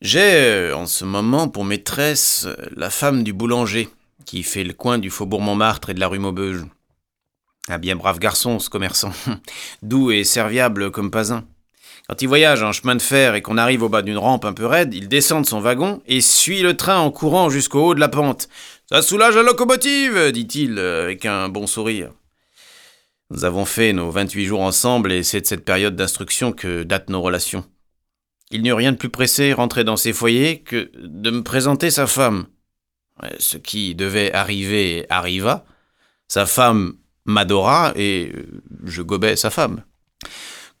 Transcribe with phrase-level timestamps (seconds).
[0.00, 3.88] J'ai euh, en ce moment pour maîtresse euh, la femme du boulanger,
[4.26, 6.64] qui fait le coin du faubourg Montmartre et de la rue Maubeuge.
[7.68, 9.10] Un bien brave garçon, ce commerçant,
[9.82, 11.44] doux et serviable comme pas un.
[12.08, 14.52] Quand il voyage en chemin de fer et qu'on arrive au bas d'une rampe un
[14.52, 17.94] peu raide, il descend de son wagon et suit le train en courant jusqu'au haut
[17.94, 18.48] de la pente.
[18.88, 22.12] Ça soulage la locomotive, dit-il avec un bon sourire.
[23.30, 27.10] Nous avons fait nos 28 jours ensemble et c'est de cette période d'instruction que datent
[27.10, 27.64] nos relations.
[28.50, 31.90] Il n'y eut rien de plus pressé rentré dans ses foyers que de me présenter
[31.90, 32.46] sa femme.
[33.38, 35.64] Ce qui devait arriver arriva.
[36.28, 38.32] Sa femme m'adora et
[38.84, 39.82] je gobais sa femme.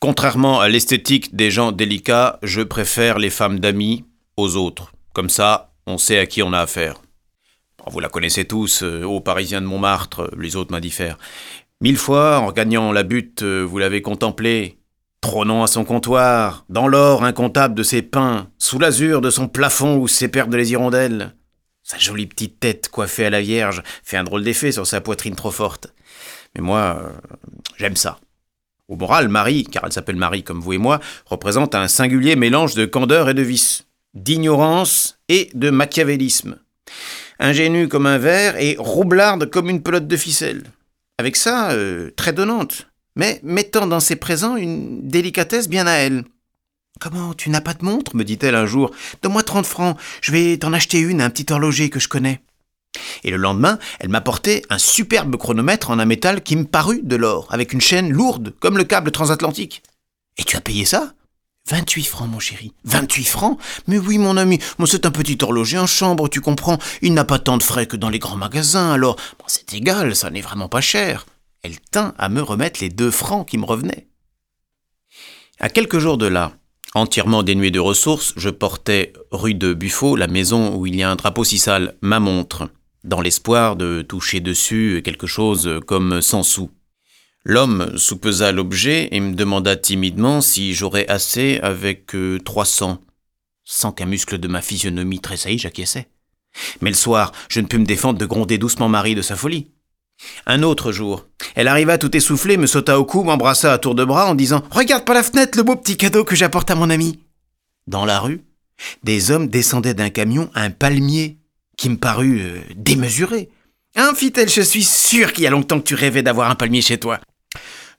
[0.00, 4.04] Contrairement à l'esthétique des gens délicats, je préfère les femmes d'amis
[4.36, 4.92] aux autres.
[5.14, 7.00] Comme ça, on sait à qui on a affaire.
[7.86, 11.18] Vous la connaissez tous, euh, ô Parisiens de Montmartre, les autres m'indiffèrent.
[11.80, 14.78] Mille fois, en gagnant la butte, euh, vous l'avez contemplée,
[15.26, 19.96] trônant à son comptoir, dans l'or incontable de ses pains, sous l'azur de son plafond
[19.96, 21.34] où s'éperdent les hirondelles.
[21.82, 25.34] Sa jolie petite tête coiffée à la Vierge fait un drôle d'effet sur sa poitrine
[25.34, 25.92] trop forte.
[26.54, 27.10] Mais moi, euh,
[27.76, 28.20] j'aime ça.
[28.86, 32.76] Au moral, Marie, car elle s'appelle Marie comme vous et moi, représente un singulier mélange
[32.76, 36.60] de candeur et de vice, d'ignorance et de machiavélisme.
[37.40, 40.62] Ingénue comme un verre et roublarde comme une pelote de ficelle.
[41.18, 42.86] Avec ça, euh, très donnante,
[43.16, 46.24] mais mettant dans ses présents une délicatesse bien à elle.
[47.00, 48.90] Comment, tu n'as pas de montre me dit-elle un jour.
[49.22, 52.40] Donne-moi trente francs, je vais t'en acheter une un petit horloger que je connais.
[53.24, 57.16] Et le lendemain, elle m'apportait un superbe chronomètre en un métal qui me parut de
[57.16, 59.82] l'or, avec une chaîne lourde, comme le câble transatlantique.
[60.38, 61.12] Et tu as payé ça?
[61.68, 62.72] 28 francs, mon chéri.
[62.84, 63.58] 28 francs?
[63.88, 66.78] Mais oui, mon ami, c'est un petit horloger en chambre, tu comprends.
[67.02, 70.30] Il n'a pas tant de frais que dans les grands magasins, alors c'est égal, ça
[70.30, 71.26] n'est vraiment pas cher.
[71.66, 74.06] Elle tint à me remettre les deux francs qui me revenaient.
[75.58, 76.52] À quelques jours de là,
[76.94, 81.10] entièrement dénué de ressources, je portais rue de Buffo, la maison où il y a
[81.10, 82.70] un drapeau si sale, ma montre,
[83.02, 86.70] dans l'espoir de toucher dessus quelque chose comme 100 sous.
[87.42, 93.02] L'homme soupesa l'objet et me demanda timidement si j'aurais assez avec euh, trois cents.
[93.64, 96.06] Sans qu'un muscle de ma physionomie tressaillit, j'acquiesçais.
[96.80, 99.72] Mais le soir, je ne pus me défendre de gronder doucement Marie de sa folie.
[100.46, 104.04] Un autre jour, elle arriva tout essoufflée, me sauta au cou, m'embrassa à tour de
[104.04, 106.90] bras en disant Regarde par la fenêtre le beau petit cadeau que j'apporte à mon
[106.90, 107.20] ami.
[107.86, 108.42] Dans la rue,
[109.02, 111.38] des hommes descendaient d'un camion un palmier
[111.76, 113.50] qui me parut euh, démesuré.
[113.96, 116.82] Hein, fit-elle, je suis sûre qu'il y a longtemps que tu rêvais d'avoir un palmier
[116.82, 117.20] chez toi.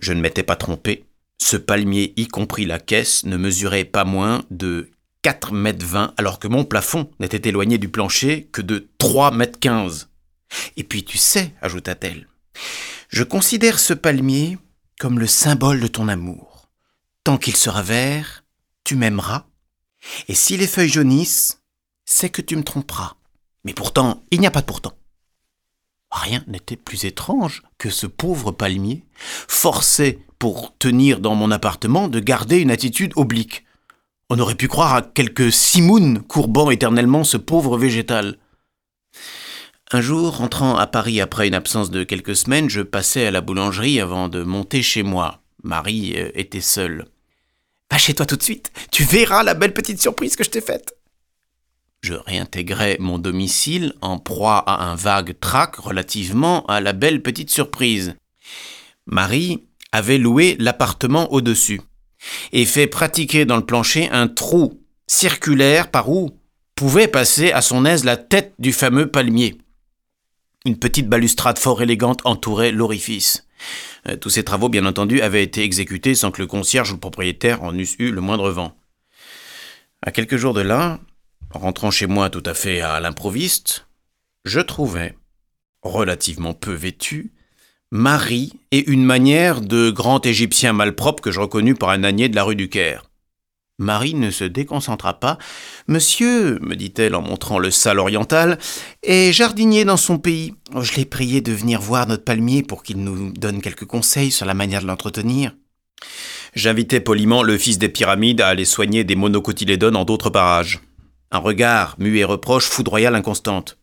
[0.00, 1.04] Je ne m'étais pas trompé.
[1.38, 4.90] Ce palmier, y compris la caisse, ne mesurait pas moins de
[5.22, 9.58] 4 mètres 20, alors que mon plafond n'était éloigné du plancher que de 3 mètres
[9.60, 10.08] 15.
[10.76, 12.28] Et puis tu sais, ajouta-t-elle,
[13.08, 14.58] je considère ce palmier
[14.98, 16.68] comme le symbole de ton amour.
[17.24, 18.44] Tant qu'il sera vert,
[18.84, 19.46] tu m'aimeras.
[20.28, 21.60] Et si les feuilles jaunissent,
[22.04, 23.14] c'est que tu me tromperas.
[23.64, 24.92] Mais pourtant, il n'y a pas de pourtant.
[26.10, 32.20] Rien n'était plus étrange que ce pauvre palmier, forcé pour tenir dans mon appartement de
[32.20, 33.64] garder une attitude oblique.
[34.28, 38.38] On aurait pu croire à quelque simoun courbant éternellement ce pauvre végétal.
[39.94, 43.42] Un jour, rentrant à Paris après une absence de quelques semaines, je passais à la
[43.42, 45.42] boulangerie avant de monter chez moi.
[45.62, 47.04] Marie euh, était seule.
[47.90, 50.60] Va chez toi tout de suite, tu verras la belle petite surprise que je t'ai
[50.60, 50.96] faite
[52.04, 57.50] je réintégrai mon domicile en proie à un vague trac relativement à la belle petite
[57.50, 58.16] surprise.
[59.06, 61.80] Marie avait loué l'appartement au-dessus
[62.50, 66.30] et fait pratiquer dans le plancher un trou circulaire par où
[66.74, 69.58] pouvait passer à son aise la tête du fameux palmier.
[70.64, 73.46] Une petite balustrade fort élégante entourait l'orifice.
[74.08, 77.00] Euh, tous ces travaux, bien entendu, avaient été exécutés sans que le concierge ou le
[77.00, 78.76] propriétaire en eussent eu le moindre vent.
[80.02, 81.00] À quelques jours de là,
[81.50, 83.86] rentrant chez moi tout à fait à l'improviste,
[84.44, 85.16] je trouvais,
[85.82, 87.32] relativement peu vêtu,
[87.90, 92.36] Marie et une manière de grand Égyptien malpropre que je reconnus par un ânier de
[92.36, 93.04] la rue du Caire.
[93.82, 95.36] Marie ne se déconcentra pas.
[95.88, 98.58] Monsieur, me dit-elle en montrant le sale oriental,
[99.02, 100.54] est jardinier dans son pays.
[100.80, 104.46] Je l'ai prié de venir voir notre palmier pour qu'il nous donne quelques conseils sur
[104.46, 105.54] la manière de l'entretenir.
[106.54, 110.80] J'invitai poliment le fils des pyramides à aller soigner des monocotylédones en d'autres parages.
[111.30, 113.78] Un regard, muet et reproche, foudroya l'inconstante.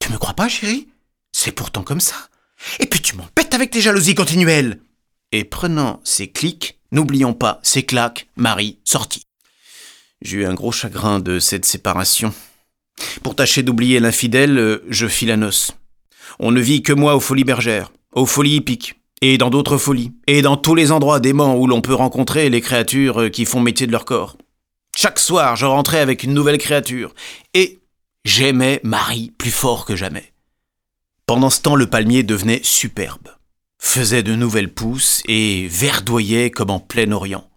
[0.00, 0.88] Tu me crois pas, chérie?
[1.32, 2.16] C'est pourtant comme ça.
[2.78, 4.80] Et puis tu m'empêtes avec tes jalousies continuelles.
[5.32, 9.22] Et prenant ses clics, n'oublions pas ses claques, Marie sortit.
[10.22, 12.34] J'eus un gros chagrin de cette séparation.
[13.22, 15.72] Pour tâcher d'oublier l'infidèle, je fis la noce.
[16.38, 20.12] On ne vit que moi aux folies bergères, aux folies hippiques, et dans d'autres folies,
[20.26, 23.86] et dans tous les endroits déments où l'on peut rencontrer les créatures qui font métier
[23.86, 24.36] de leur corps.
[24.96, 27.14] Chaque soir, je rentrais avec une nouvelle créature,
[27.54, 27.80] et
[28.24, 30.32] j'aimais Marie plus fort que jamais.
[31.26, 33.28] Pendant ce temps, le palmier devenait superbe,
[33.78, 37.49] faisait de nouvelles pousses et verdoyait comme en plein Orient.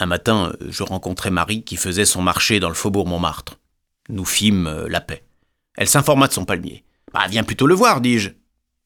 [0.00, 3.58] Un matin, je rencontrai Marie qui faisait son marché dans le faubourg Montmartre.
[4.08, 5.24] Nous fîmes euh, la paix.
[5.76, 6.84] Elle s'informa de son palmier.
[7.12, 8.30] Bah, viens plutôt le voir, dis-je.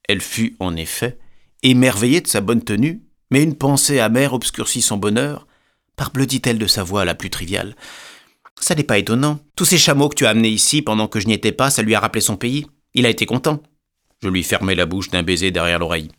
[0.08, 1.18] Elle fut, en effet,
[1.62, 5.46] émerveillée de sa bonne tenue, mais une pensée amère obscurcit son bonheur.
[5.96, 7.76] Parbleu, dit-elle de sa voix la plus triviale.
[8.58, 9.40] Ça n'est pas étonnant.
[9.54, 11.82] Tous ces chameaux que tu as amenés ici pendant que je n'y étais pas, ça
[11.82, 12.66] lui a rappelé son pays.
[12.94, 13.62] Il a été content.
[14.22, 16.10] Je lui fermai la bouche d'un baiser derrière l'oreille.